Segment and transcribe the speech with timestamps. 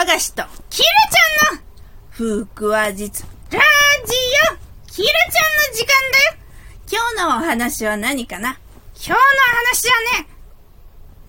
[0.00, 1.62] 和菓子と、キルちゃんの、
[2.08, 3.60] ふくわ実、ラ
[4.06, 4.14] ジ
[4.54, 6.36] オ、キルちゃんの時間だよ。
[6.90, 8.58] 今日のお話は何かな？
[8.94, 10.28] 今日の話はね、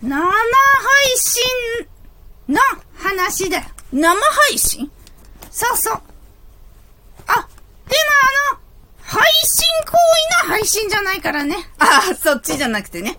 [0.02, 0.32] 生配
[1.18, 1.44] 信
[2.48, 2.62] の
[2.96, 3.64] 話だよ。
[3.92, 4.90] 生配信？
[5.52, 6.02] そうそう。
[7.28, 7.44] あ、でもあ
[8.54, 8.60] の、
[9.04, 9.92] 配信行
[10.46, 11.58] 為の配信じゃないからね。
[11.78, 13.18] ああ、そっちじゃなくてね。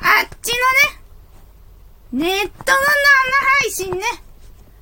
[0.00, 0.52] あっち
[2.12, 2.82] のね、ネットの生
[3.62, 4.04] 配信ね。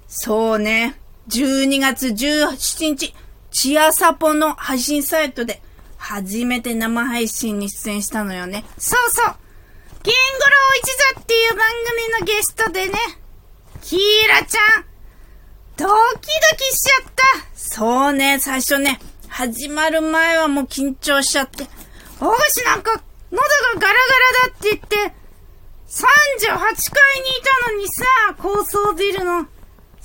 [0.08, 0.98] そうね。
[1.28, 3.14] 12月17日、
[3.50, 5.60] チアサポの配信サイトで、
[5.98, 8.64] 初めて生配信に出演したのよね。
[8.78, 9.34] そうそう。
[10.02, 11.68] ゲンゴロウ一座っていう番
[12.20, 12.98] 組のゲストでね、
[13.82, 14.84] キーラちゃん、
[15.76, 17.22] ドキドキしちゃった。
[17.54, 21.64] そうね、最初ね、始まる前はもう緊張しちゃって。
[22.20, 23.94] お菓子なんか、喉がガラガラ
[24.44, 24.96] だって言って、
[25.90, 28.04] 38階にいたのにさ、
[28.38, 29.46] 高層ビルの。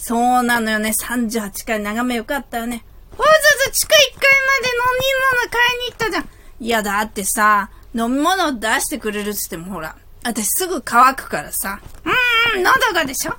[0.05, 2.83] そうなのよね、38階眺めよかったよね。
[3.17, 3.37] わざわ
[3.67, 6.29] ざ地下1階まで飲み物買いに行ったじゃん。
[6.59, 9.95] いや、だってさ、飲み物出してくれるっつってもほら、
[10.25, 11.79] 私すぐ乾くからさ。
[12.03, 13.33] うーん、喉がでしょ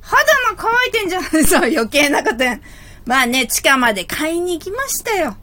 [0.00, 0.20] 肌
[0.50, 1.22] も乾いてんじゃん。
[1.46, 2.62] そう、余計なことやん。
[3.06, 5.36] まあね、地下まで買いに行きましたよ。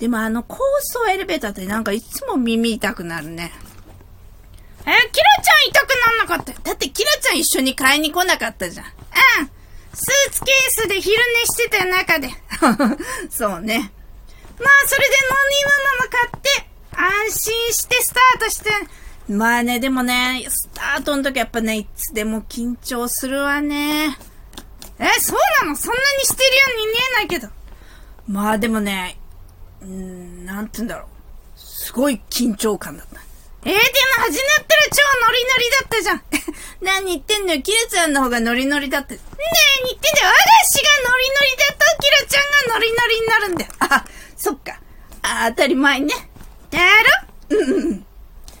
[0.00, 3.52] でもあの高層エレベーターってなんかいつも耳痛くなるね。
[4.80, 4.94] え、キラ
[5.44, 6.52] ちゃん痛くなんなかった。
[6.68, 8.86] だってキラちゃん一緒に買いに来なかったじゃん。
[9.98, 12.28] スーツケースで昼寝してた、中で。
[13.30, 13.92] そうね。
[14.58, 18.70] まあ、それで飲み物も買って、安心してスタートして、
[19.32, 24.18] まあね、でもね、スタートの時やっぱね、いつでも緊張するわね。
[24.98, 25.76] え、そうなの？
[25.76, 27.48] そんなにしてるように見えないけど。
[28.28, 29.18] まあでもね、
[29.80, 31.08] うーん、なんて言うんだろう。
[31.58, 33.20] すごい緊張感だった。
[33.66, 33.82] えー、でも
[34.22, 36.22] 始まったら超ノリノリだったじゃん。
[36.86, 39.14] 何言ってんのよ、キラちゃんの方がノリノリだって。
[39.14, 40.28] え、言ってんだよ。
[40.28, 43.72] 私がノリノリだと、キラちゃんがノリノリになるんだよ。
[43.80, 44.04] あ、
[44.36, 44.78] そっか。
[45.22, 46.14] あ、当たり前ね。
[46.70, 46.78] だ
[47.50, 48.06] ろうん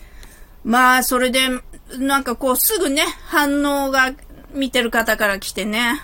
[0.64, 1.50] まあ、それで、
[1.92, 4.12] なんかこう、すぐね、反応が
[4.50, 6.02] 見てる方から来てね、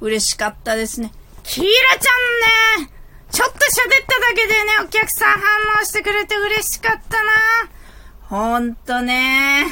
[0.00, 1.12] 嬉しかったですね。
[1.42, 1.66] キラ
[1.98, 2.92] ちゃんね、
[3.30, 5.42] ちょっと喋っただけでね、お客さん反
[5.82, 7.32] 応してくれて嬉しかったな。
[8.32, 9.66] ほんとね。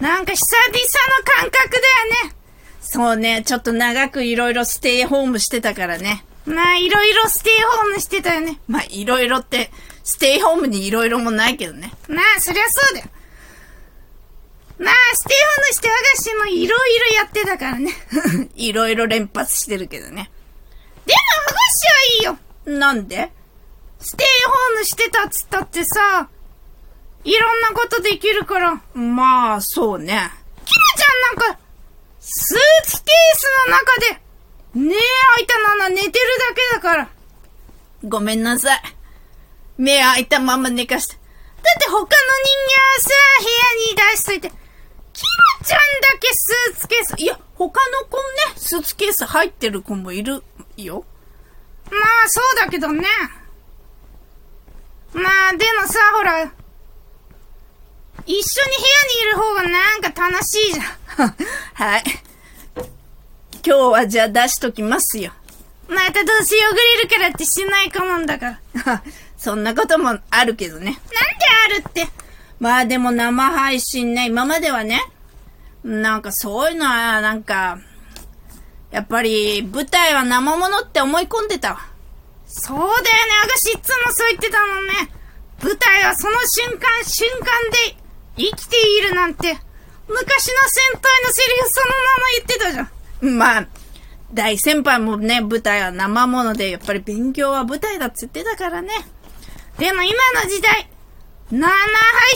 [0.00, 0.76] なんか久々
[1.18, 2.34] の感覚だよね。
[2.80, 6.24] そうね、ちょっと長くいろいろステイホームしてたからね。
[6.46, 8.58] まあ、いろいろステイホームしてたよね。
[8.66, 9.70] まあ、いろいろって、
[10.02, 11.92] ステイホームにいろいろもないけどね。
[12.08, 13.06] まあ、そりゃそうだよ。
[14.80, 17.92] まあ、ステイホームして和菓子もいろいろやってたからね。
[18.56, 20.28] いろいろ連発してるけどね。
[21.06, 21.58] でも和菓
[22.24, 22.36] 子は
[22.66, 22.80] いいよ。
[22.80, 23.30] なんで？
[24.00, 26.28] ステイホームしてたっつったってさ、
[27.24, 28.80] いろんなことできるから。
[28.94, 30.30] まあ、そうね。
[30.64, 31.60] キラちゃんなんか、
[32.20, 34.20] スーツケースの中で、
[34.74, 37.08] 目開いたまま寝てるだけだから。
[38.04, 38.80] ごめんなさい。
[39.76, 41.14] 目開いたまま寝かして。
[41.14, 41.20] だ
[41.76, 42.16] って他の人間
[42.78, 44.48] はさ、部屋に出しといて、
[45.12, 45.22] キ
[45.58, 47.14] ラちゃんだけスーツケース。
[47.18, 48.22] いや、他の子ね、
[48.56, 50.42] スーツケース入ってる子もいる
[50.78, 51.04] よ。
[51.90, 53.06] まあ、そうだけどね。
[55.12, 56.50] まあ、でもさ、ほら、
[58.30, 61.34] 一緒に部屋にいる方がなんか楽しいじゃん。
[61.74, 62.04] はい。
[63.66, 65.32] 今日はじゃあ出しときますよ。
[65.88, 69.02] またどうせ汚れるからってしないかもんだから。
[69.36, 70.84] そんなこともあるけどね。
[70.84, 71.00] なんで
[71.66, 72.08] あるって？
[72.60, 75.02] まあでも生配信ね、今まではね、
[75.82, 77.78] なんかそういうのはなんか、
[78.92, 81.80] やっぱり舞台は生ものって思い込んでたわ。
[82.46, 83.00] そうだよね、
[83.44, 85.10] 私いつもそう言ってたもんね。
[85.62, 87.46] 舞台はその瞬間瞬間
[87.88, 87.96] で
[88.40, 89.58] 生きているなんて、
[90.08, 93.38] 昔の先輩のセリフそのまま言ってたじゃん。
[93.38, 93.68] まあ、
[94.32, 98.90] 大先輩もね、舞台は生もので、やっぱり勉強は舞台だって言ってたからね。
[99.78, 100.88] でも今の時代、
[101.50, 101.76] 生配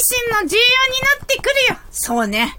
[0.01, 1.79] 信も重要になってくるよ。
[1.91, 2.59] そうね。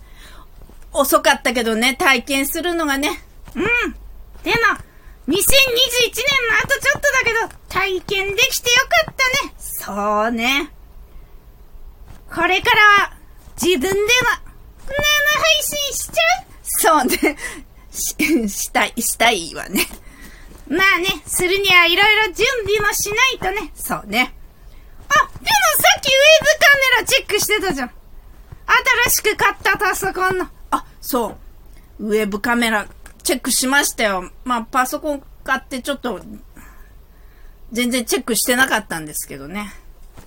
[0.93, 3.21] 遅かったけどね、体験するのがね。
[3.55, 3.63] うん。
[4.43, 4.57] でも、
[5.27, 5.41] 2021年の
[6.63, 8.75] あとちょっとだけど、体験できてよ
[9.05, 9.53] かったね。
[9.57, 10.71] そうね。
[12.33, 13.14] これからは、
[13.61, 13.99] 自分でも、
[14.85, 16.45] 生配信しちゃう？
[16.63, 17.37] そうね。
[17.91, 19.85] し、したい、したいわね。
[20.67, 23.71] まあね、するにはいろいろ準備もしないとね。
[23.75, 24.33] そうね。
[25.07, 25.39] あ、でもさ
[25.97, 27.91] っきウェブカメラチェックしてたじゃん。
[29.05, 30.49] 新しく買ったパソコンの。
[30.71, 31.37] あ、そ
[31.99, 32.07] う。
[32.07, 32.87] ウェブカメラ
[33.23, 34.31] チェックしましたよ。
[34.43, 36.19] まあ、パソコン買ってちょっと、
[37.71, 39.73] 全然チェックしてなかったんですけどね。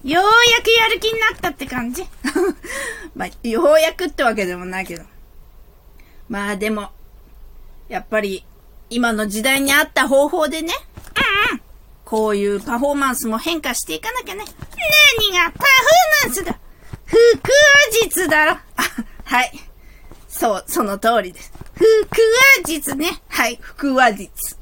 [0.04, 2.04] ようやくやる気になったって感じ。
[3.14, 5.04] まあ、ようやくってわけでもないけど。
[6.28, 6.90] まあでも、
[7.88, 8.44] やっぱり、
[8.90, 10.72] 今の時代に合った方法でね、
[11.50, 11.62] うんうん。
[12.04, 14.44] こういうパフォーマンスも変化していかなきゃね。
[14.44, 16.58] 何がパフォーマンスだ
[17.06, 18.52] 腹話術だろ。
[18.52, 18.62] あ、
[19.24, 19.52] はい。
[20.28, 21.52] そう、その通りです。
[21.74, 21.88] 腹
[22.62, 23.20] 話術ね。
[23.28, 24.56] はい、腹話術。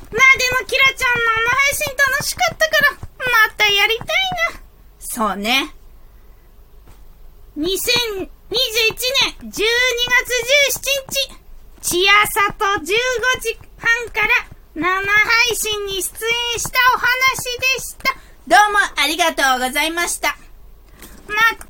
[0.00, 4.06] まあでも、キラちゃんの生配信楽しかったから、またやりたい
[4.54, 4.60] な。
[4.98, 5.74] そうね。
[7.56, 8.28] 2021年
[9.42, 9.60] 12月
[10.72, 10.80] 17
[11.82, 14.28] 日、ちやさと15時半から
[14.74, 16.02] 生配信に出演
[16.58, 17.06] したお話
[17.76, 18.14] でした。
[18.46, 20.36] どうもありがとうございました。
[21.26, 21.34] ま
[21.66, 21.67] た